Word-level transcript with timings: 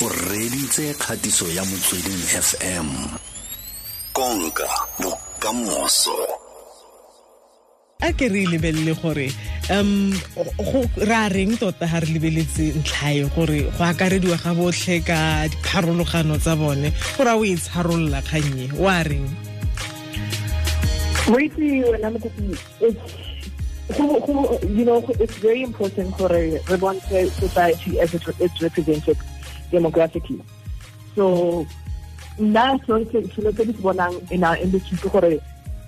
o 0.00 0.08
reditse 0.08 0.94
kgatiso 0.94 1.46
ya 1.50 1.64
motsweding 1.64 2.22
fm 2.46 2.88
konka 4.12 4.68
bokamoso. 5.02 6.14
A 8.00 8.12
ke 8.12 8.28
re 8.30 8.46
lebelele 8.46 8.94
gore 8.94 9.26
um 9.74 10.14
go 10.56 10.86
ra 11.02 11.26
reng 11.26 11.58
tota 11.58 11.90
ga 11.90 11.98
re 11.98 12.14
lebeletse 12.14 12.78
ntlhae 12.78 13.26
gore 13.34 13.66
go 13.74 13.84
akarediwa 13.84 14.38
ga 14.38 14.54
botlhe 14.54 15.02
ka 15.02 15.48
dipharologano 15.50 16.38
tsa 16.38 16.54
bone 16.54 16.94
gore 17.16 17.30
a 17.30 17.34
o 17.34 17.42
e 17.42 17.56
tsharolola 17.58 18.22
kgannye 18.22 18.70
o 18.78 18.86
a 18.86 19.02
reng? 19.02 19.26
Wait, 21.26 21.58
wena 21.58 22.14
mokopi, 22.14 22.54
it's 22.86 23.02
who, 23.96 24.20
who, 24.20 24.58
you 24.68 24.84
know, 24.84 25.02
it's 25.18 25.36
very 25.38 25.62
important 25.62 26.14
for 26.16 26.30
a 26.32 26.60
reborn 26.70 27.00
society 27.00 27.98
as 27.98 28.14
it, 28.14 28.22
it's 28.38 28.62
represented 28.62 29.18
demographically. 29.70 30.42
So, 31.14 31.66
nna 32.38 32.78
se 32.86 33.22
selo 33.34 33.52
tse 33.52 33.64
di 33.64 33.72
se 33.72 33.82
bonang 33.82 34.14
in 34.30 34.44
our 34.44 34.56
industry 34.56 34.98
ke 34.98 35.10
gore 35.12 35.40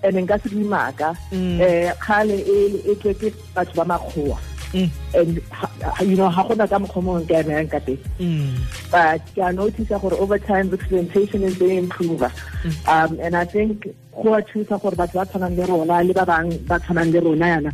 and 0.02 0.16
nka 0.16 0.42
se 0.42 0.48
di 0.48 0.64
maaka 0.64 1.14
eh 1.32 1.92
kgale 2.00 2.36
e 2.36 2.94
tletse 3.00 3.32
batho 3.54 3.74
ba 3.74 3.84
makgowa. 3.84 4.38
And 4.72 5.42
you 6.02 6.16
know 6.16 6.28
ha 6.28 6.44
gona 6.44 6.68
ka 6.68 6.78
mokgwa 6.78 7.02
mo 7.02 7.20
nka 7.20 7.42
emang 7.42 7.70
ka 7.70 7.78
teng. 7.78 7.98
But 8.90 9.22
ke 9.34 9.38
a 9.38 9.52
notice 9.52 9.88
gore 9.88 10.14
over 10.14 10.38
time 10.38 10.70
representation 10.70 11.42
is 11.42 11.54
very 11.54 11.76
improve 11.76 12.22
um 12.86 13.18
and 13.20 13.36
i 13.36 13.44
think 13.44 13.88
go 14.22 14.34
a 14.34 14.42
thusa 14.42 14.80
gore 14.80 14.94
batho 14.94 15.14
ba 15.14 15.26
tshwanang 15.26 15.56
le 15.56 15.64
rona 15.66 16.02
le 16.02 16.12
ba 16.12 16.24
bang 16.26 16.50
ba 16.66 16.78
tshwanang 16.78 17.12
le 17.12 17.20
rona 17.20 17.46
yana 17.46 17.70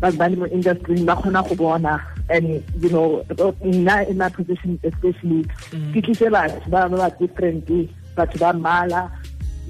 ba 0.00 0.10
ba 0.12 0.28
le 0.28 0.36
mo 0.36 0.46
industry 0.46 1.02
ba 1.04 1.16
kgona 1.16 1.42
go 1.48 1.54
bona 1.54 2.00
and 2.30 2.62
you 2.82 2.90
know 2.90 3.24
nna 3.62 4.08
in 4.08 4.16
my 4.18 4.28
position 4.28 4.78
especially 4.90 5.42
ke 5.94 6.00
tlise 6.06 6.30
batho 6.34 6.70
ba 6.74 6.82
ba 6.88 7.08
different 7.22 7.66
batho 8.16 8.38
ba 8.42 8.52
mmala 8.58 9.02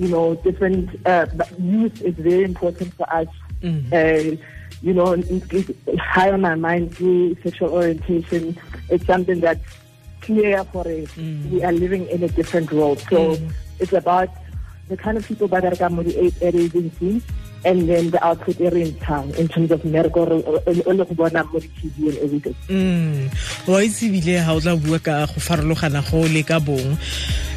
you 0.00 0.08
know 0.08 0.34
different 0.46 0.88
uh, 1.06 1.26
youth 1.58 2.00
is 2.02 2.14
very 2.14 2.44
important 2.44 2.92
for 2.94 3.06
us. 3.12 3.28
Uh, 3.92 4.32
you 4.80 4.94
know 4.94 5.12
it's 5.12 6.00
high 6.00 6.30
on 6.32 6.40
my 6.40 6.54
mind 6.54 6.96
sexual 7.42 7.70
orientation. 7.70 8.56
It's 8.88 9.04
something 9.04 9.40
that's 9.40 9.60
clear 10.22 10.64
for 10.64 10.88
us. 10.88 11.16
We 11.52 11.62
are 11.62 11.72
living 11.72 12.06
in 12.08 12.22
a 12.22 12.28
different 12.28 12.72
world. 12.72 13.04
So 13.10 13.36
it's 13.78 13.92
about 13.92 14.30
the 14.88 14.96
kind 14.96 15.18
of 15.18 15.26
people 15.28 15.48
that 15.48 15.64
are 15.64 15.76
coming 15.76 16.06
to 16.08 16.30
the 16.30 16.46
agency 16.64 17.22
and 17.64 17.88
then 17.88 18.10
the 18.10 18.20
output 18.24 18.60
area 18.60 18.86
in 18.86 18.94
town 19.04 19.30
in 19.36 19.48
terms 19.48 19.70
of 19.70 19.84
medical 19.84 20.24
or 20.24 20.62
TV 20.64 22.08
and 22.08 22.18
everything. 22.24 22.56
mm 22.68 23.28
wa 23.68 23.78
itse 23.84 24.08
ebile 24.08 24.40
ga 24.40 24.52
o 24.56 24.60
tla 24.60 24.76
bua 24.76 24.98
ka 24.98 25.26
go 25.28 25.38
farologana 25.38 26.00
go 26.08 26.24
le 26.24 26.42
ka 26.42 26.58
bong 26.58 26.96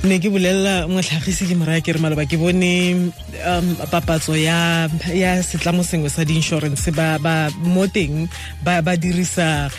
ne 0.03 0.19
ke 0.19 0.27
bolelela 0.27 0.87
motlhagisi 0.91 1.47
ke 1.47 1.55
moraya 1.55 1.79
ke 1.79 1.95
re 1.95 1.99
maloba 2.03 2.27
ke 2.27 2.35
bone 2.35 3.11
um 3.47 3.67
papatso 3.87 4.35
ya 4.35 4.91
setlamo 5.39 5.79
sengwe 5.79 6.11
sa 6.11 6.27
di-insurance 6.27 6.91
ba 6.91 7.47
mo 7.63 7.87
teng 7.87 8.27
ba 8.59 8.83
dirisa 8.99 9.71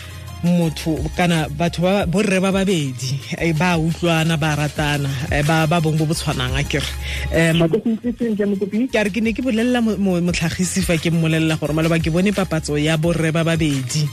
motho 0.45 0.95
kana 1.17 1.49
batho 1.49 1.81
ba 1.81 2.05
borre 2.05 2.37
ba 2.39 2.51
babedi 2.53 3.17
eh, 3.41 3.53
ba 3.57 3.75
utlwana 3.81 4.37
ba 4.39 4.55
ratana 4.55 5.09
eh, 5.33 5.41
ba 5.43 5.65
ba 5.67 5.81
bong 5.81 5.97
bo 5.97 6.05
bo 6.05 6.13
tshwanang 6.13 6.53
a 6.55 6.63
kere 6.63 6.85
um 7.33 7.65
But 7.65 7.71
this 7.83 7.85
is 7.85 7.99
this 8.01 8.21
is 8.21 8.37
Jamukupi. 8.37 8.87
ke 8.93 9.01
re 9.03 9.09
ke 9.09 9.19
ne 9.21 9.33
ke 9.33 9.41
bolelela 9.41 9.81
mo- 9.81 9.97
mo- 9.97 10.21
motlhagisi 10.21 10.85
fa 10.85 10.95
ke 11.01 11.09
mmolelela 11.09 11.57
gore 11.59 11.73
maloba 11.73 11.97
ke 11.99 12.13
bone 12.13 12.31
papatso 12.31 12.77
ya 12.77 12.97
borre 12.97 13.33
ba 13.33 13.43
babedi 13.43 14.05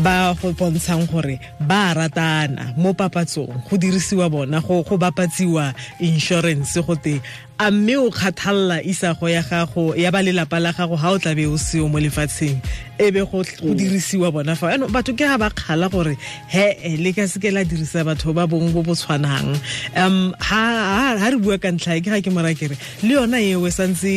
ba 0.00 0.34
go 0.40 0.50
bontshang 0.56 1.06
gore 1.10 1.38
ba 1.60 1.92
ratana 1.94 2.72
mo 2.78 2.94
papatsong 2.94 3.62
go 3.68 3.76
dirisiwa 3.76 4.30
bona 4.30 4.60
go 4.62 4.82
bapatsiwa 4.96 5.74
insurance 6.00 6.78
go 6.80 6.94
te 6.96 7.20
a 7.58 7.70
mme 7.70 7.96
o 7.96 8.10
kgathalela 8.10 8.82
isago 8.82 9.28
ya 9.28 9.42
gago 9.42 9.94
ya 9.96 10.10
ba 10.10 10.22
lelapa 10.22 10.60
la 10.60 10.72
gago 10.72 10.96
ga 10.96 11.10
o 11.10 11.18
tlabe 11.18 11.46
o 11.46 11.56
seo 11.56 11.88
mo 11.88 11.98
lefatsheng. 11.98 12.60
E 12.98 13.10
be 13.10 13.20
go 13.20 13.42
go 13.42 13.74
dirisiwa 13.74 14.32
bona 14.32 14.56
fa. 14.56 14.74
Ano 14.74 14.88
batho 14.88 15.14
ke 15.14 15.22
ga 15.22 15.38
ba 15.38 15.50
kgala 15.50 15.90
gore 15.90 16.16
he 16.48 16.74
eh, 16.82 16.96
le 16.98 17.12
ka 17.12 17.22
seke 17.22 17.52
la 17.52 17.62
dirisa 17.62 18.02
batho 18.02 18.34
ba 18.34 18.46
bong 18.46 18.72
bo 18.72 18.82
bo 18.82 18.92
tshwanang. 18.94 19.54
Um 19.94 20.34
ha 20.40 21.14
ha 21.14 21.30
re 21.30 21.38
bua 21.38 21.58
ka 21.58 21.68
ntlha 21.70 21.98
e, 21.98 22.00
ke 22.02 22.10
ga 22.10 22.20
ke 22.20 22.34
mora 22.34 22.54
kere 22.54 22.74
le 23.02 23.14
yona 23.14 23.38
eo 23.38 23.62
e 23.66 23.70
santse 23.70 24.10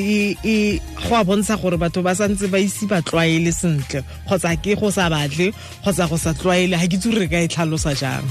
e 0.44 0.81
go 1.06 1.16
a 1.16 1.23
bontsha 1.23 1.62
gore 1.62 1.78
batho 1.78 2.01
ba 2.01 2.17
santse 2.17 2.50
ba 2.50 2.57
ise 2.57 2.89
ba 2.89 3.01
tlwaele 3.06 3.53
sentle 3.53 4.01
kgotsa 4.25 4.57
ke 4.57 4.73
go 4.73 4.89
sa 4.89 5.09
batle 5.13 5.53
kgotsa 5.85 6.09
go 6.09 6.17
sa 6.17 6.33
tlwaele 6.33 6.73
ga 6.73 6.89
ke 6.89 6.97
tsure 6.97 7.22
re 7.22 7.28
ka 7.29 7.38
e 7.38 7.47
tlhalosa 7.47 7.94
jang 7.94 8.25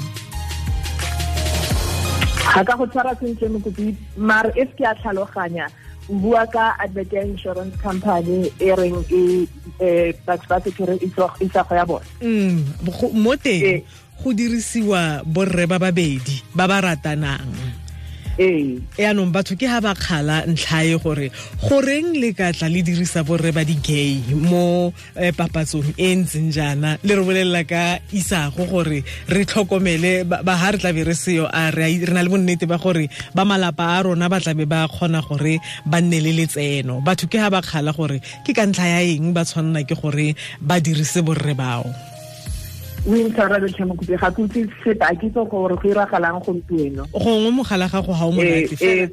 ga 2.55 2.63
ka 2.65 2.77
go 2.77 2.87
tshwara 2.87 3.13
sentle 3.19 3.49
mokopi 3.49 3.97
mare 4.17 4.53
if 4.57 4.71
ke 4.77 4.85
a 4.87 4.95
tlhaloganya 4.95 5.67
bua 6.09 6.47
ka 6.47 6.79
advocate 6.79 7.27
insurance 7.27 7.75
company 7.83 8.47
e 8.63 8.71
reng 8.71 9.03
e 9.11 9.47
eh, 9.83 10.15
batho 10.27 10.47
ba 10.47 10.61
sekere 10.63 10.95
isago 11.43 11.75
ya 11.75 11.85
bone 11.87 12.07
mm 12.23 12.87
mo 13.19 13.33
teng 13.37 13.83
go 14.23 14.31
dirisiwa 14.33 15.27
borre 15.27 15.67
ba 15.67 15.79
babedi 15.83 16.41
ba 16.55 16.71
ba 16.71 16.81
ratanang 16.81 17.66
ee. 18.39 18.81
Yaanong 18.99 19.33
batho 19.33 19.57
ke 19.57 19.67
ga 19.67 19.81
ba 19.81 19.95
kgala 19.95 20.45
ntlhae 20.47 20.97
gore 21.03 21.31
goreng 21.65 22.17
le 22.21 22.33
ka 22.33 22.53
tla 22.53 22.69
le 22.69 22.83
dirisa 22.83 23.25
borre 23.25 23.53
ba 23.53 23.65
di-gay 23.65 24.21
mo 24.49 24.93
eh, 25.17 25.33
papatsong 25.33 25.97
e 25.97 26.09
ntseng 26.15 26.53
jaana? 26.53 26.99
Le 27.03 27.13
re 27.17 27.23
bolelela 27.25 27.65
ka 27.65 27.99
isago 28.13 28.67
gore 28.69 29.01
re 29.29 29.43
tlhokomele 29.45 30.25
ba 30.29 30.43
ba 30.43 30.57
ha 30.57 30.73
re 30.73 30.79
tlabe 30.79 31.05
re 31.05 31.15
seo 31.15 31.49
a 31.49 31.71
re 31.71 32.01
re 32.05 32.13
na 32.13 32.23
le 32.23 32.29
bonnete 32.29 32.67
ba 32.69 32.77
gore 32.79 33.09
ba 33.35 33.45
malapa 33.45 33.97
a 33.97 34.03
rona 34.05 34.29
ba 34.29 34.41
tlabe 34.41 34.67
ba 34.69 34.89
kgona 34.89 35.21
gore 35.25 35.61
ba 35.87 36.01
nne 36.01 36.21
le 36.21 36.33
letseno. 36.37 37.01
Batho 37.01 37.29
ke 37.29 37.39
ga 37.41 37.51
ba 37.51 37.61
kgala 37.63 37.93
gore 37.97 38.21
ke 38.45 38.53
ka 38.53 38.65
ntlha 38.67 38.87
ya 38.87 39.01
eng 39.05 39.33
ba 39.33 39.45
tshwanela 39.45 39.85
ke 39.89 39.97
gore 39.97 40.37
ba 40.61 40.81
dirise 40.81 41.25
borre 41.25 41.55
bao 41.57 42.16
o 43.07 43.15
intshwarele 43.15 43.69
ga 44.19 44.31
ke 44.31 44.43
utse 44.43 44.67
sepaki 44.83 45.31
tso 45.31 45.45
gore 45.45 45.77
go 45.77 45.89
iragalang 45.89 46.43
gompieno. 46.43 47.07
Gongwe 47.13 47.51
mogala 47.51 47.89
gago 47.89 48.13
ga 48.13 48.27
o 48.27 48.33
monate. 48.33 48.75
Eh, 48.81 49.07
eh, 49.07 49.09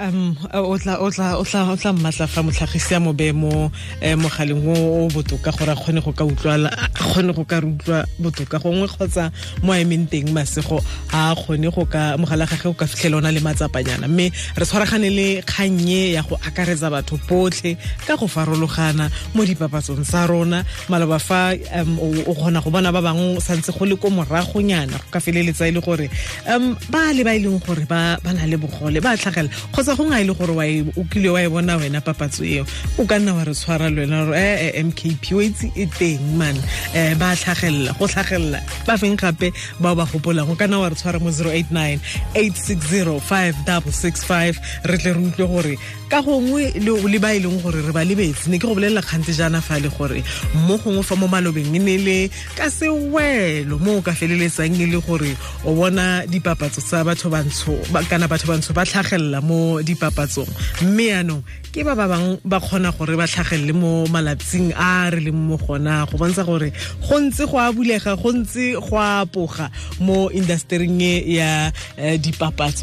um 0.00 0.36
o 0.54 0.78
tla 0.78 0.98
o 1.00 1.10
tla 1.10 1.36
o 1.38 1.44
tla 1.44 1.72
o 1.72 1.76
tla 1.76 1.92
mmatla 1.92 2.26
fa 2.26 2.42
motlhagisi 2.42 2.94
a 2.94 3.00
mo 3.00 3.12
be 3.12 3.32
mo 3.32 3.70
eh, 4.00 4.16
mogaleng 4.16 4.64
o 4.66 5.04
o 5.04 5.08
botoka 5.08 5.52
gore 5.52 5.72
a 5.72 5.76
kgone 5.76 6.00
go 6.00 6.12
ka 6.12 6.24
kgone 6.24 7.32
go 7.34 7.44
ka 7.44 7.60
re 7.60 7.66
utlwa 7.68 8.04
botoka. 8.18 8.58
Gongwe 8.58 8.88
kgotsa 8.88 9.30
mo 9.62 9.72
a 9.72 9.80
emeng 9.80 10.08
teng 10.08 10.32
masego 10.32 10.80
a 11.12 11.34
kgone 11.34 11.68
go 11.70 11.84
ka 11.84 12.16
mogala 12.16 12.46
gage 12.46 12.66
o 12.66 12.74
ka 12.74 12.86
fitlhela 12.86 13.18
ona 13.18 13.30
le 13.32 13.40
matsapanyana. 13.40 14.08
Mme 14.08 14.30
re 14.56 14.64
tshwaragane 14.64 15.10
le 15.10 15.42
kgannye 15.42 16.12
ya 16.12 16.22
go 16.22 16.36
akaretsa 16.36 16.90
batho 16.90 17.18
botlhe 17.28 17.76
ka 18.06 18.16
go 18.16 18.26
farologana 18.26 19.10
mo 19.34 19.44
dipapatsong 19.44 20.04
tsa 20.04 20.26
rona. 20.26 20.64
Maloba 20.88 21.18
fa 21.18 21.52
o 22.00 22.32
kgona 22.34 22.62
go 22.64 22.70
bona 22.70 22.92
ba 22.92 23.02
bangwe 23.02 23.40
santse 23.40 23.72
go 23.76 23.84
le 23.84 23.96
ko 23.96 24.08
moragonyana 24.10 24.96
go 24.96 25.08
ka 25.10 25.20
feleletsa 25.20 25.68
e 25.68 25.72
le 25.72 25.80
gore 25.80 26.08
um 26.48 26.76
ba 26.88 27.12
le 27.12 27.24
ba 27.24 27.36
e 27.36 27.40
leng 27.44 27.60
gore 27.60 27.84
ba 27.84 28.16
na 28.24 28.46
le 28.46 28.56
bogole 28.56 29.00
ba 29.00 29.16
tlhagelela 29.16 29.52
kgotsa 29.72 29.89
go 29.96 30.04
nga 30.04 30.20
e 30.20 30.24
le 30.24 30.34
gore 30.34 30.54
o 30.96 31.04
kile 31.10 31.30
wa 31.30 31.40
e 31.40 31.48
bona 31.48 31.76
wena 31.76 32.00
papatso 32.00 32.44
eo 32.44 32.64
o 32.98 33.06
ka 33.06 33.18
nna 33.18 33.34
wa 33.34 33.44
re 33.44 33.54
tshwara 33.54 33.90
le 33.90 34.06
wena 34.06 34.24
gore 34.24 34.38
eh, 34.38 34.74
eh, 34.74 34.84
mkp 34.84 35.24
o 35.34 35.40
itse 35.42 35.72
e 35.74 35.86
teng 35.86 36.36
man. 36.36 36.56
Um 36.94 37.18
ba 37.18 37.34
tlhagelela 37.36 37.92
go 37.98 38.06
tlhagelela. 38.06 38.60
Ba 38.86 38.96
feng 38.98 39.16
gape? 39.16 39.52
Bao 39.80 39.94
ba 39.96 40.06
gopolang 40.06 40.50
o 40.50 40.56
ka 40.56 40.66
nna 40.66 40.80
wa 40.80 40.88
re 40.88 40.94
tshwara 40.94 41.20
mo 41.20 41.30
089 41.30 42.00
860 42.34 43.20
5665 43.20 44.60
re 44.84 44.96
tle 44.98 45.12
re 45.12 45.20
utlwe 45.20 45.46
gore 45.46 45.74
ka 46.10 46.20
gongwe 46.26 46.74
le 46.82 47.18
ba 47.22 47.30
e 47.34 47.38
leng 47.38 47.62
gore 47.62 47.78
re 47.86 47.92
ba 47.94 48.02
lebetse 48.02 48.50
ne 48.50 48.58
ke 48.58 48.66
go 48.66 48.74
bolelela 48.74 48.98
kgante 49.02 49.30
jaana 49.30 49.60
fa 49.62 49.78
le 49.78 49.86
gore 49.88 50.18
mo 50.66 50.74
gongwe 50.82 51.02
fa 51.06 51.14
mo 51.14 51.28
malobeng 51.30 51.70
e 51.70 51.78
ne 51.78 51.96
le 52.02 52.18
ka 52.58 52.66
sewelo 52.66 53.78
mo 53.78 53.98
o 53.98 54.02
ka 54.02 54.10
feleletsang 54.10 54.74
e 54.74 54.86
le 54.90 54.98
gore 54.98 55.30
o 55.64 55.70
bona 55.78 56.26
dipapatso 56.26 56.82
tsa 56.82 57.04
batho 57.06 57.30
bantsho 57.30 57.78
ba- 57.94 58.02
kana 58.10 58.26
batho 58.26 58.50
bantsho 58.50 58.74
ba 58.74 58.82
tlhagelela 58.82 59.40
mo 59.40 59.78
dipapatsong. 59.86 60.50
Mme 60.82 61.04
yaanong 61.14 61.42
ke 61.70 61.86
ba 61.86 61.94
ba 61.94 62.10
bangwe 62.10 62.42
ba 62.42 62.58
kgona 62.58 62.90
gore 62.90 63.14
ba 63.14 63.30
tlhagelele 63.30 63.70
mo 63.72 64.02
malatsing 64.10 64.74
a 64.74 65.14
re 65.14 65.20
leng 65.22 65.38
mo 65.38 65.56
gona 65.62 66.10
go 66.10 66.18
bontsha 66.18 66.42
gore 66.42 66.74
go 67.06 67.16
ntse 67.22 67.46
go 67.46 67.54
a 67.62 67.70
bulega 67.70 68.18
go 68.18 68.34
ntse 68.34 68.74
go 68.74 68.98
a 68.98 69.22
poga 69.30 69.70
mo 70.02 70.26
industering 70.34 70.98
e 70.98 71.38
ya 71.38 71.70
eh, 71.96 72.18
dipapatso. 72.18 72.82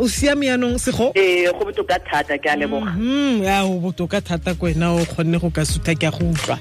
O 0.00 0.08
siame 0.08 0.48
yaanong 0.48 0.80
sego 0.80 1.12
ee 1.12 1.44
go 1.52 1.68
botoka 1.68 2.00
thata 2.00 2.29
ke 2.38 2.46
a 2.46 2.56
leboga. 2.56 2.92
Mhm, 2.94 3.42
o 3.66 3.80
botoka 3.80 4.20
thata 4.20 4.54
ko 4.54 4.66
wena 4.66 4.94
o 4.94 5.04
kgonne 5.04 5.40
go 5.40 5.50
ka 5.50 5.62
sutha 5.62 5.94
ke 5.98 6.06
a 6.06 6.10
go 6.10 6.30
utlwa. 6.30 6.56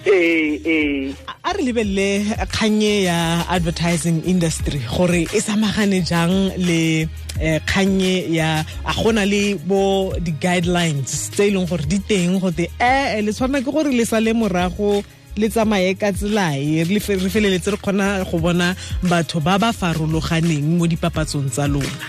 A 1.43 1.53
re 1.53 1.61
lebelele 1.63 2.23
kgannye 2.49 3.03
ya 3.03 3.43
advertising 3.49 4.23
industry 4.25 4.79
gore 4.89 5.27
e 5.29 5.39
samagane 5.39 6.05
jang 6.05 6.55
le 6.57 7.07
eh, 7.39 7.59
kgannye 7.65 8.31
ya 8.33 8.63
a 8.85 8.93
gona 8.93 9.25
le 9.25 9.55
bo 9.55 10.13
di-guidelines 10.19 11.31
tse 11.31 11.47
e 11.47 11.51
leng 11.51 11.67
gore 11.67 11.85
di 11.87 11.99
teng 11.99 12.39
gote 12.39 12.69
ee 12.79 13.21
le 13.21 13.31
tshwanela 13.31 13.63
ke 13.63 13.71
gore 13.71 13.91
le 13.91 14.33
morago 14.33 15.03
le 15.37 15.47
tsamaye 15.49 15.95
ka 15.95 16.11
tselae 16.11 16.83
re 16.83 16.99
feleletse 16.99 17.71
re 17.71 17.77
kgona 17.77 18.25
go 18.25 18.39
bona 18.39 18.75
batho 19.03 19.39
ba 19.39 19.57
ba 19.59 19.71
farologaneng 19.71 20.77
mo 20.77 20.87
dipapatsong 20.87 21.49
tsa 21.49 21.67
lona. 21.67 22.07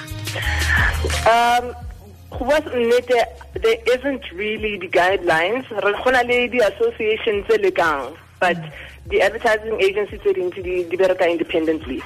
Um 1.26 1.89
go 2.30 2.44
bua 2.44 2.60
nnete 2.60 3.18
there 3.62 3.80
isn't 3.94 4.24
really 4.32 4.78
the 4.78 4.88
guidelines 4.88 5.66
re 5.84 5.92
gona 6.02 6.22
le 6.22 6.48
di-association 6.48 7.44
tse 7.44 7.58
lekang 7.58 8.16
but 8.40 8.58
the 9.10 9.20
advertising 9.22 9.76
agency 9.80 10.18
tse 10.18 10.32
dintsi 10.32 10.62
di 10.62 10.96
bereka 10.96 11.26
independently 11.28 12.02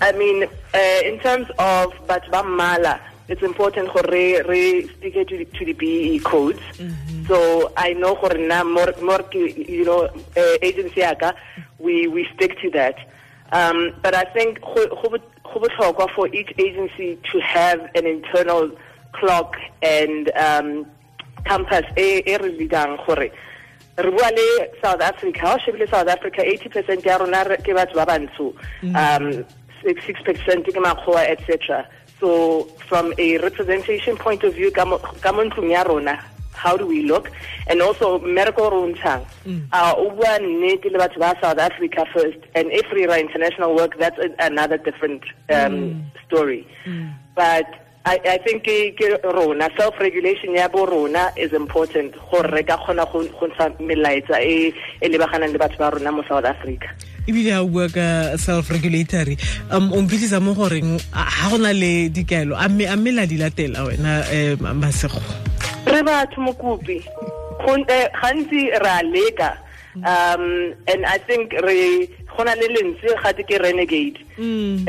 i 0.00 0.12
mean 0.12 0.44
uh, 0.74 1.00
in 1.04 1.18
terms 1.20 1.48
of 1.58 1.94
batho 2.06 2.30
ba 2.30 2.42
mmala 2.42 3.00
it's 3.28 3.42
important 3.42 3.90
for 3.90 4.02
re 4.08 4.40
re 4.42 4.86
stick 4.86 5.14
to 5.14 5.36
the, 5.36 5.44
to 5.44 5.64
the 5.64 5.72
BE 5.72 6.20
codes. 6.20 6.60
Mm 6.78 6.94
-hmm. 6.94 7.26
So 7.26 7.36
I 7.76 7.92
know 7.94 8.14
for 8.22 8.38
na 8.38 8.62
more 8.62 8.94
more 9.02 9.24
you 9.34 9.84
know 9.84 10.00
uh, 10.36 10.56
agency 10.68 11.02
aka 11.02 11.34
we 11.78 12.06
we 12.06 12.22
stick 12.34 12.52
to 12.62 12.70
that. 12.70 12.96
Um, 13.52 13.78
but 14.02 14.14
I 14.14 14.24
think 14.34 14.60
go 14.60 16.06
for 16.14 16.26
each 16.34 16.52
agency 16.58 17.18
to 17.30 17.40
have 17.40 17.78
an 17.94 18.06
internal 18.06 18.70
clock 19.18 19.56
and 19.82 20.30
um, 20.36 20.86
compass 21.44 21.84
e 21.96 22.22
e 22.26 22.36
re 22.36 22.50
lidang 22.58 22.96
gore 23.06 23.30
re 23.96 24.10
bua 24.10 24.30
le 24.30 24.70
South 24.82 25.00
Africa 25.00 25.54
o 25.54 25.58
shebile 25.58 25.88
South 25.88 26.08
Africa 26.08 26.42
80% 26.42 27.04
ya 27.04 27.18
rona 27.18 27.44
ke 27.44 27.72
batho 27.72 27.94
ba 27.94 28.06
bantsho 28.06 28.52
mm. 28.82 28.94
um 28.94 29.44
6% 29.84 30.64
ke 30.64 30.80
makgowa 30.80 31.24
etc 31.30 31.86
so 32.20 32.64
from 32.88 33.12
a 33.18 33.38
representation 33.38 34.16
point 34.16 34.42
of 34.44 34.54
view 34.54 34.70
ka 34.70 34.84
mo 34.84 34.98
ntlong 34.98 35.70
ya 35.70 35.82
rona 35.82 36.18
how 36.52 36.76
do 36.76 36.86
we 36.86 37.02
look 37.02 37.30
and 37.68 37.80
also 37.80 38.18
medical 38.20 38.70
runtang 38.70 39.24
mm. 39.46 39.64
uh 39.72 39.94
uba 39.96 40.38
nnete 40.40 40.90
le 40.92 40.98
batho 40.98 41.18
ba 41.18 41.32
South 41.40 41.58
Africa 41.58 42.04
first 42.12 42.40
and 42.54 42.68
if 42.72 42.86
we 42.92 43.06
are 43.06 43.18
international 43.18 43.74
work 43.74 43.96
that's 43.98 44.18
another 44.40 44.76
different 44.76 45.22
um, 45.48 45.72
mm. 45.72 46.04
story 46.26 46.66
mm. 46.84 47.14
but 47.34 47.85
I, 48.06 48.20
I 48.22 48.38
think 48.38 48.62
ke 48.62 49.18
rona. 49.24 49.68
Self 49.76 49.98
regulation 49.98 50.54
ya 50.54 50.68
bo 50.68 50.86
rona 50.86 51.32
is 51.36 51.52
important. 51.52 52.14
Gore 52.30 52.46
re 52.54 52.62
ka 52.62 52.78
kgona 52.78 53.02
go 53.10 53.26
ntsha 53.26 53.74
melaetsa 53.82 54.38
e 54.38 54.72
e 55.02 55.08
lebaganang 55.10 55.50
le 55.50 55.58
batho 55.58 55.76
ba 55.78 55.90
rona 55.90 56.12
mo 56.12 56.22
South 56.28 56.44
Africa. 56.44 56.86
Ebile 57.26 57.50
a 57.50 57.66
bua 57.66 57.90
ka 57.90 58.36
self 58.36 58.70
regulatory 58.70 59.36
um 59.72 59.92
o 59.92 60.00
mo 60.38 60.54
goreng 60.54 61.02
ga 61.10 61.50
go 61.50 61.58
na 61.58 61.72
le 61.72 62.08
dikaelo 62.08 62.54
a 62.54 62.68
mme 62.68 63.10
la 63.10 63.26
di 63.26 63.38
latela 63.38 63.82
wena 63.82 64.22
um 64.62 64.80
masego? 64.80 65.18
Re 65.90 66.02
batho 66.06 66.38
mokopi. 66.46 67.02
Eh, 67.66 68.08
gantsi 68.22 68.70
re 68.70 68.86
a 68.86 69.02
leka. 69.02 69.58
Um 69.96 70.74
and 70.86 71.06
i 71.06 71.16
think 71.16 71.52
re 71.64 72.06
gona 72.36 72.54
le 72.54 72.68
lentswe 72.68 73.14
gate 73.22 73.42
ke 73.48 73.58
renegade. 73.62 74.18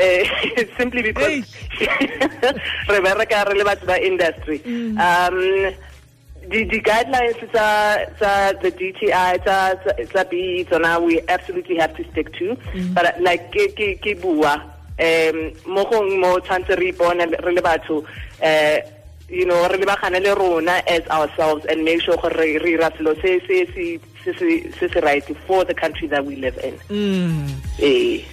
Eh, 0.00 0.66
simply 0.78 1.02
because 1.02 1.44
re 2.92 3.00
bereka 3.06 3.44
re 3.48 3.58
le 3.58 3.64
batho 3.64 3.86
ba 3.86 3.96
industry. 4.04 4.58
Mm. 4.60 4.98
um 4.98 5.74
the, 6.48 6.64
the 6.64 6.80
guidelines 6.80 7.40
tsa 7.52 8.54
the 8.62 8.70
DTI 8.72 9.42
tsa 9.44 9.78
tsa 10.12 10.24
B 10.30 10.64
tsona 10.68 11.02
we 11.02 11.20
absolutely 11.28 11.76
have 11.76 11.94
to 11.96 12.04
stick 12.10 12.32
to. 12.34 12.56
Mm. 12.72 12.94
but 12.94 13.20
like 13.20 13.52
ke 13.52 13.74
ke 13.74 14.00
ke 14.00 14.20
bua 14.20 14.54
um 15.00 15.52
mo 15.66 15.84
gong 15.90 16.20
mo 16.20 16.38
tshwantse 16.40 16.76
re 16.78 16.92
ipone 16.92 17.24
re 17.44 17.52
le 17.52 17.62
batho 17.62 18.04
eh 18.40 18.80
you 19.28 19.44
know 19.44 19.68
re 19.68 19.76
lebagane 19.78 20.20
le 20.20 20.34
rona 20.34 20.82
as 20.86 21.06
ourselves 21.08 21.64
and 21.66 21.84
make 21.84 22.00
sure 22.00 22.16
gore 22.16 22.34
re 22.34 22.72
ira 22.72 22.90
selo 22.96 23.14
se 23.20 23.40
se 23.46 24.00
se 24.24 24.88
se 24.88 25.00
right 25.00 25.24
for 25.46 25.64
the 25.64 25.74
country 25.74 26.06
that 26.06 26.24
we 26.24 26.36
live 26.36 26.58
in 26.64 26.74
mm. 26.88 27.48
eh 27.80 28.24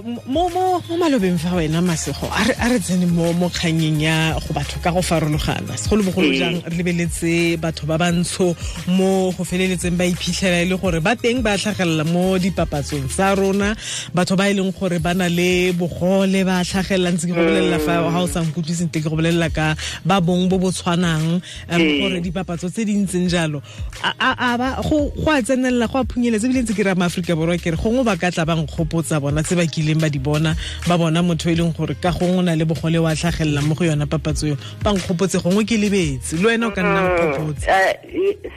mo 0.00 0.48
malobeng 0.96 1.36
fa 1.36 1.56
wena 1.56 1.82
masego 1.84 2.24
a 2.32 2.68
re 2.68 2.78
tsene 2.80 3.04
mo 3.06 3.32
mo 3.36 3.48
kganyeng 3.52 4.00
ya 4.00 4.32
go 4.40 4.54
batho 4.56 4.80
ka 4.80 4.90
go 4.90 5.02
farologana. 5.02 5.76
Segolobogolo 5.76 6.32
jang 6.32 6.64
re 6.64 6.76
lebeletse 6.80 7.60
batho 7.60 7.84
ba 7.84 7.98
bantsho 8.00 8.56
mo 8.88 9.32
go 9.36 9.44
feleletseng 9.44 9.96
ba 10.00 10.08
iphitlhela 10.08 10.64
e 10.64 10.68
le 10.72 10.76
gore 10.80 11.00
ba 11.04 11.12
teng 11.14 11.42
ba 11.44 11.60
tlhagelela 11.60 12.08
mo 12.08 12.38
dipapatsong 12.40 13.04
tsa 13.12 13.36
rona. 13.36 13.76
Batho 14.16 14.32
ba 14.32 14.48
e 14.48 14.56
leng 14.56 14.72
gore 14.72 14.96
ba 14.98 15.12
na 15.12 15.28
le 15.28 15.76
bogole 15.76 16.40
ba 16.40 16.64
tlhagelela 16.64 17.12
ntse 17.12 17.28
ke 17.28 17.36
go 17.36 17.44
bolelela 17.44 17.78
fa 17.84 18.00
ga 18.00 18.20
o 18.24 18.26
sa 18.26 18.40
nkutlwe 18.40 18.72
sentle 18.72 18.96
ke 18.96 19.08
go 19.12 19.16
bolelela 19.20 19.52
ka 19.52 19.76
ba 20.08 20.24
bong 20.24 20.48
bo 20.48 20.56
bo 20.56 20.72
tshwanang 20.72 21.44
gore 21.68 22.16
dipapatso 22.24 22.72
tse 22.72 22.88
di 22.88 22.96
ntseng 22.96 23.28
jalo. 23.28 23.60
Go 24.00 25.28
a 25.28 25.42
tsenelela 25.44 25.84
go 25.84 26.00
a 26.00 26.04
phunyeletse 26.08 26.48
ebile 26.48 26.64
ntse 26.64 26.72
ke 26.72 26.80
raya 26.80 26.96
maaforika 26.96 27.36
borwa 27.36 27.60
kere 27.60 27.76
gongwe 27.76 28.08
ba 28.08 28.16
ka 28.16 28.32
tla 28.32 28.48
bang 28.48 28.64
kgopotsa 28.64 29.20
bona 29.20 29.44
tse 29.44 29.52
ba 29.52 29.68
kileng 29.82 29.98
ba 30.00 30.08
di 30.08 30.18
bona 30.18 30.54
ba 30.86 30.94
bona 30.96 31.22
motho 31.22 31.50
e 31.50 31.54
leng 31.58 31.74
gore 31.74 31.94
ka 31.98 32.14
gongwe 32.14 32.38
o 32.38 32.42
na 32.42 32.54
le 32.54 32.64
bogole 32.64 32.98
wa 33.02 33.14
tlhagelela 33.14 33.62
mo 33.66 33.74
go 33.74 33.84
yona 33.84 34.06
papatso 34.06 34.46
yo 34.46 34.56
ba 34.82 34.94
nkgopotse 34.94 35.42
gongwe 35.42 35.66
ke 35.66 35.76
lebetse 35.76 36.38
le 36.38 36.46
wena 36.46 36.66
o 36.66 36.70
ka 36.70 36.82
nna 36.82 37.00
nkgopotse. 37.02 37.66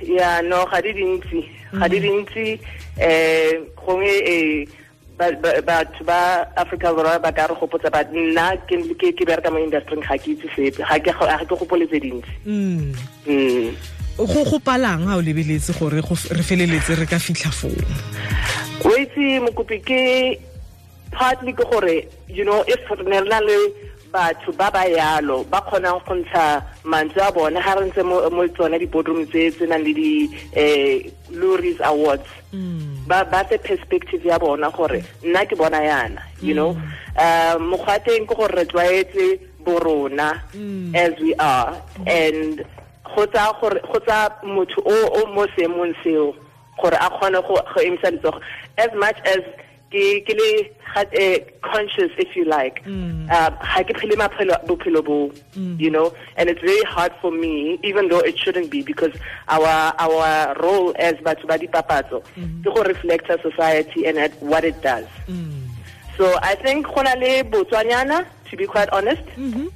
ya 0.05 0.41
no 0.45 0.65
ga 0.69 0.81
di 0.81 0.93
dintsi 0.93 1.41
ga 1.73 1.87
di 1.89 1.99
dintsi 1.99 2.45
um 3.01 3.57
gongwe 3.73 4.13
um 4.29 4.85
batho 5.17 6.03
ba 6.03 6.45
aforika 6.55 6.93
borwa 6.93 7.19
ba 7.19 7.31
ka 7.31 7.47
re 7.47 7.55
gopotsa 7.57 7.89
ba 7.89 8.03
nna 8.13 8.53
ke 8.67 9.25
bereka 9.25 9.49
mo 9.49 9.57
industryng 9.57 10.03
ga 10.05 10.17
ke 10.21 10.37
itse 10.37 10.47
sepe 10.55 10.83
ga 10.83 10.99
ke 11.01 11.55
gopoletse 11.55 11.99
dintsi. 11.99 12.31
Mm. 12.45 12.93
Mm. 13.25 13.71
go 14.17 14.43
go 14.43 14.59
palang 14.59 15.07
o 15.07 15.21
lebeletse 15.21 15.73
gore 15.79 16.03
re 16.03 16.43
feleletse 16.43 16.95
re 16.95 17.05
ka 17.07 17.19
fitlha 17.19 17.51
foo? 17.51 17.71
O 18.85 18.91
itse 18.99 19.39
mokopi 19.39 19.79
ke 19.81 19.99
partly 21.17 21.53
ke 21.53 21.63
gore 21.71 22.03
you 22.27 22.43
know 22.43 22.63
if 22.67 22.79
ne 23.07 23.19
re 23.19 23.29
na 23.29 23.39
le 23.39 23.57
batho 24.15 24.51
ba 24.57 24.71
ba 24.71 24.83
yalo 24.87 25.43
ba 25.51 25.59
kgonang 25.67 25.99
go 26.07 26.15
ntsha 26.15 26.63
mantswe 26.83 27.21
a 27.27 27.31
bone 27.31 27.59
ga 27.59 27.73
re 27.75 27.85
ntse 27.87 28.03
mo 28.03 28.47
tsone 28.55 28.79
di-boardroom 28.79 29.25
tse 29.27 29.51
tse 29.51 29.65
nang 29.67 29.83
le 29.83 29.93
di-luris 29.93 31.11
loris 31.35 31.79
awards 31.83 32.29
mm. 32.53 33.07
ba 33.07 33.25
ba 33.25 33.43
te 33.43 33.57
perspective 33.57 34.23
ya 34.25 34.39
bona 34.39 34.71
gore 34.71 35.03
nna 35.23 35.45
ke 35.45 35.55
bona 35.55 35.79
yana 35.83 36.21
you 36.41 36.53
know 36.53 36.71
um 37.19 37.59
mokgwa 37.71 37.99
teng 38.05 38.23
ke 38.27 38.35
gore 38.35 38.55
re 38.55 38.65
tlwaetse 38.65 39.39
borona 39.65 40.39
mm. 40.55 40.95
as 40.95 41.11
we 41.19 41.35
are 41.35 41.75
and 42.07 42.63
go 43.15 43.25
tsa 43.27 44.31
motho 44.43 44.79
o 44.85 45.25
mo 45.27 45.43
seemong 45.55 45.95
seo 46.03 46.35
gore 46.79 46.95
a 46.95 47.09
kgone 47.09 47.41
go 47.43 47.59
emisa 47.83 48.11
letsogo 48.11 48.39
as 48.77 48.91
much 48.95 49.19
as 49.25 49.43
ke 49.91 50.21
ke 50.27 50.33
le 50.33 50.49
uh, 50.95 51.39
conscious 51.61 52.11
if 52.17 52.35
you 52.35 52.45
like 52.45 52.83
mm. 52.85 53.29
um 53.29 53.53
ha 53.71 53.83
ke 53.83 53.95
phele 54.01 54.15
maphelo 54.21 54.57
bophelo 54.69 55.03
bo 55.09 55.17
mm. 55.55 55.79
you 55.79 55.89
know 55.89 56.13
and 56.37 56.49
it's 56.49 56.61
very 56.61 56.83
hard 56.83 57.13
for 57.21 57.31
me 57.31 57.79
even 57.83 58.07
though 58.09 58.19
it 58.19 58.37
shouldn't 58.37 58.69
be 58.69 58.81
because 58.81 59.13
our 59.47 59.93
our 59.99 60.55
role 60.61 60.93
as 60.97 61.15
batho 61.27 61.47
ba 61.47 61.59
dipapatso 61.59 62.23
mm-hmm. 62.35 62.61
ke 62.61 62.75
go 62.77 62.83
reflect 62.83 63.29
our 63.29 63.41
society 63.41 64.05
and 64.05 64.17
at 64.17 64.33
what 64.41 64.63
it 64.63 64.79
does 64.81 65.05
mm. 65.27 65.67
so 66.17 66.31
i 66.41 66.55
think 66.55 66.87
gona 66.87 67.15
le 67.25 67.43
botswanyana 67.43 68.25
to 68.49 68.57
be 68.57 68.65
quite 68.65 68.89
honest 68.89 69.23
mm 69.37 69.51
-hmm. 69.53 69.67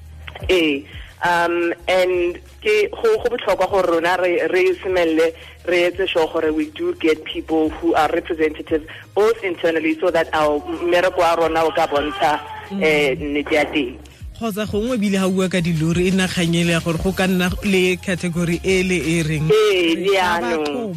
eh 0.49 0.83
um 1.23 1.73
and 1.87 2.39
ke 2.63 2.89
go 2.91 3.17
go 3.19 3.27
botlhokwa 3.29 3.67
gore 3.69 3.87
rona 3.91 4.17
re 4.17 4.47
re 4.47 4.73
semelle 4.79 5.33
re 5.67 5.91
etse 5.91 6.07
sure 6.07 6.27
gore 6.31 6.51
we 6.51 6.65
do 6.71 6.93
get 6.95 7.23
people 7.23 7.69
who 7.69 7.93
are 7.95 8.09
representative 8.11 8.87
both 9.15 9.43
internally 9.43 9.99
so 9.99 10.11
that 10.11 10.27
our 10.33 10.59
mmereko 10.59 11.19
wa 11.19 11.35
rona 11.35 11.63
o 11.63 11.71
ka 11.71 11.87
bontsha 11.87 12.39
um 12.71 12.79
nnete 12.79 13.55
ya 13.55 13.65
teng. 13.65 13.97
Kgotsa 14.39 14.65
gongwe 14.71 14.97
bile 14.97 15.19
ga 15.19 15.27
bua 15.27 15.49
ka 15.49 15.59
dilori 15.59 16.07
e 16.07 16.11
naganyele 16.11 16.71
ya 16.71 16.79
gore 16.79 16.97
go 17.03 17.11
ka 17.11 17.27
nna 17.27 17.51
le 17.63 17.97
category 17.97 18.61
e 18.63 18.83
le 18.83 18.97
e 19.03 19.23
reng? 19.23 19.47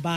Ba 0.02 0.14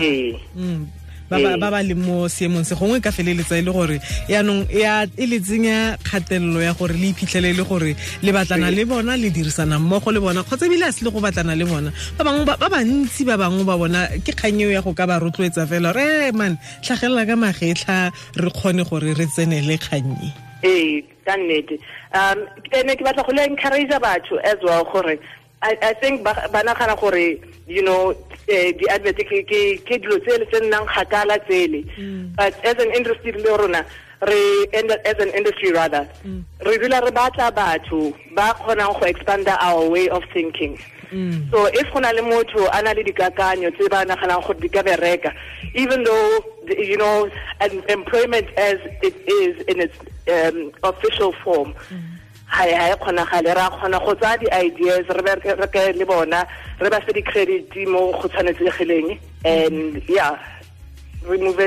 ba 1.39 1.71
ba 1.71 1.83
leng 1.83 2.01
mo 2.01 2.27
seemong 2.27 2.65
se 2.65 2.75
gongwe 2.75 3.01
ka 3.01 3.11
feleletsa 3.11 3.57
e 3.57 3.61
le 3.61 3.71
gore 3.71 3.97
yaanong 4.29 4.67
e 4.71 5.25
le 5.25 5.39
tsenya 5.39 5.97
kgatelelo 6.03 6.61
ya 6.61 6.73
gore 6.73 6.93
le 6.93 7.09
iphitlhele 7.11 7.49
e 7.51 7.57
le 7.57 7.63
gore 7.63 7.95
le 8.21 8.31
batlana 8.31 8.71
le 8.71 8.85
bona 8.85 9.17
le 9.17 9.29
dirisana 9.29 9.79
mmogo 9.79 10.11
le 10.11 10.19
bona 10.19 10.43
kgotsa 10.43 10.65
ebile 10.65 10.85
a 10.85 10.91
se 10.91 11.05
le 11.05 11.11
go 11.11 11.19
batlana 11.19 11.55
le 11.55 11.65
bona. 11.65 11.91
Ba 12.17 12.23
bangwe 12.23 12.45
ba 12.45 12.69
bantsi 12.69 13.25
ba 13.25 13.37
bangwe 13.37 13.63
ba 13.63 13.77
bona 13.77 14.07
ke 14.23 14.31
kgang 14.31 14.61
eo 14.61 14.71
ya 14.71 14.81
go 14.81 14.93
ka 14.93 15.05
ba 15.07 15.19
rotloetsa 15.19 15.67
fela 15.67 15.93
re 15.93 16.29
e 16.29 16.31
man 16.31 16.57
tlhagelela 16.83 17.25
ka 17.25 17.35
magetlha 17.35 18.11
re 18.35 18.49
kgone 18.49 18.83
gore 18.83 19.13
re 19.13 19.25
tsenele 19.25 19.77
kgannye 19.77 20.31
ee 20.63 21.03
ka 21.25 21.37
nnete. 21.37 21.77
Um 22.13 22.47
ne 22.71 22.95
ke 22.95 23.03
batla 23.03 23.23
go 23.25 23.33
le 23.33 23.45
encourage 23.45 23.89
batho 24.01 24.37
as 24.43 24.57
well 24.63 24.83
gore 24.85 25.19
I, 25.65 25.93
think 25.93 26.23
ba 26.23 26.35
nagana 26.61 26.99
gore 26.99 27.41
you 27.67 27.81
know 27.81 28.13
di-advert 28.47 29.17
ke 29.17 29.97
dilo 29.99 30.19
tsele 30.21 30.45
tse 30.49 30.59
nnang 30.61 30.85
kgakala 30.87 31.37
tsele. 31.47 31.83
Mm. 31.97 32.35
but 32.35 32.53
as 32.65 32.75
an 32.79 32.91
industry 32.93 33.31
le 33.31 33.57
rona 33.57 33.85
re 34.21 34.65
as 34.73 35.17
an 35.19 35.29
industry 35.35 35.71
rather. 35.71 36.07
Mm. 36.23 36.43
re 36.65 36.77
dula 36.77 37.01
re 37.01 37.11
batla 37.11 37.51
batho 37.51 38.13
ba 38.35 38.53
kgonang 38.59 38.93
go 38.99 39.05
expanda 39.05 39.57
our 39.61 39.89
way 39.89 40.09
of 40.09 40.23
thinking. 40.33 40.77
So 41.51 41.67
if 41.71 41.87
go 41.93 41.99
na 41.99 42.11
le 42.11 42.21
motho 42.21 42.67
a 42.73 42.81
na 42.81 42.91
le 42.91 43.03
dikakanyo 43.03 43.71
tse 43.77 43.87
ba 43.89 44.03
naganang 44.05 44.43
gore 44.45 44.59
di 44.59 44.67
ka 44.67 44.81
bereka 44.83 45.33
even 45.73 46.03
though 46.03 46.43
you 46.67 46.97
know 46.97 47.29
employment 47.89 48.47
as 48.57 48.77
it 49.01 49.15
is 49.27 49.63
in 49.67 49.79
its 49.81 49.97
um, 50.27 50.71
official 50.83 51.31
form 51.43 51.73
ha 52.47 52.63
e 52.67 52.95
kgonagale. 52.95 53.53
Ra 53.55 53.69
kgona 53.69 53.99
go 53.99 54.15
tsaya 54.15 54.37
di-ideas 54.37 55.07
re 55.09 55.67
ke 55.67 55.93
le 55.93 56.05
bona 56.05 56.45
re 56.79 56.89
ba 56.89 56.99
fe 57.01 57.13
di-credit 57.13 57.75
mo 57.87 58.11
go 58.11 58.27
tshwanetsegileng 58.27 59.17
and 59.45 60.01
yeah 60.07 60.37
re 61.27 61.37
move 61.37 61.59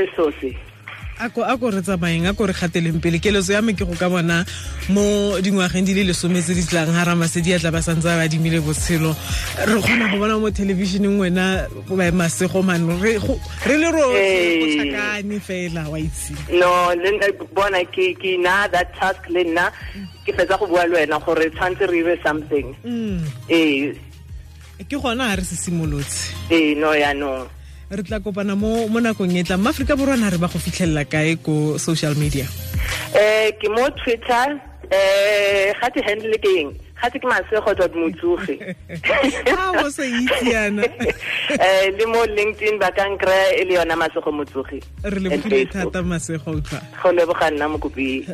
ako 1.18 1.42
ako 1.42 1.64
re 1.74 1.82
tsamayeng 1.82 2.30
ko 2.36 2.46
re 2.46 2.54
gateleng 2.54 3.02
pele. 3.02 3.18
Keletso 3.18 3.52
ya 3.52 3.62
me 3.62 3.74
ke 3.74 3.84
go 3.84 3.94
ka 3.98 4.08
bona 4.08 4.46
mo 4.88 5.34
dingwageng 5.42 5.84
di 5.84 5.94
le 5.94 6.14
lesome 6.14 6.38
tse 6.40 6.54
di 6.54 6.62
tlang 6.62 6.94
ga 6.94 7.04
ramasedi 7.04 7.54
a 7.54 7.58
tla 7.58 7.74
ba 7.74 7.82
santse 7.82 8.06
ba 8.06 8.22
adimile 8.22 8.62
botshelo. 8.62 9.10
Re 9.66 9.74
kgona 9.82 10.10
go 10.14 10.16
bona 10.18 10.38
mo 10.38 10.48
thelebišeneng 10.50 11.18
wena 11.18 11.66
masego 12.14 12.62
mano 12.62 12.94
re 13.02 13.18
le 13.18 13.88
rotlhe 13.90 14.54
go 14.62 14.66
tlhakane 14.70 15.36
fela 15.42 15.90
wa 15.90 15.98
itse. 15.98 16.32
No 16.54 16.94
le 16.94 17.32
bona 17.50 17.82
ke 17.84 18.14
ke 18.14 18.38
na 18.38 18.68
that 18.68 18.94
task 18.94 19.26
le 19.28 19.42
nna 19.42 19.70
ke 20.24 20.30
fetsa 20.32 20.58
go 20.58 20.66
bua 20.66 20.86
le 20.86 21.02
wena 21.02 21.18
gore 21.18 21.50
tshwanetse 21.50 21.90
re 21.90 21.98
ire 21.98 22.16
something. 22.22 22.74
Ee. 23.50 23.92
Ke 24.86 24.94
gona 24.94 25.34
a 25.34 25.36
re 25.36 25.42
se 25.42 25.56
simolotse. 25.58 26.30
Ee 26.50 26.74
no 26.78 26.94
yaanong 26.94 27.57
re 27.90 28.02
tla 28.02 28.20
kopana 28.20 28.56
mo 28.56 28.88
mo 28.88 29.00
nakong 29.00 29.36
e 29.36 29.42
tlang. 29.44 29.62
Maaforika 29.64 29.96
borwana 29.96 30.30
re 30.30 30.38
ba 30.38 30.48
go 30.48 30.58
fitlhelela 30.58 31.04
kae 31.08 31.36
ko 31.40 31.78
social 31.78 32.14
media? 32.14 32.44
Eh 33.16 33.52
ke 33.56 33.68
mo 33.72 33.88
twitter 33.96 34.60
eh 34.92 35.72
ga 35.72 35.88
te 35.88 36.00
handle 36.04 36.36
ke 36.36 36.50
eng? 36.60 36.70
Ga 37.00 37.08
te 37.08 37.18
ke 37.18 37.24
masego 37.24 37.72
dot 37.78 37.92
motsoge 37.96 38.60
ha 39.56 39.72
o 39.80 39.88
se 39.88 40.04
eh 41.64 41.88
le 41.96 42.04
mo 42.12 42.20
linkedin 42.28 42.76
ba 42.76 42.92
ka 42.92 43.08
nkra 43.08 43.56
e 43.56 43.64
le 43.64 43.80
yona 43.80 43.96
masego 43.96 44.32
motsoge 44.36 44.84
re 45.04 45.18
le 45.20 45.64
thata 45.72 46.02
masego 46.02 46.60
utlwa. 46.60 46.80
Go 47.00 47.08
leboga 47.12 47.48
nna 47.50 47.68
mokopi 47.72 48.26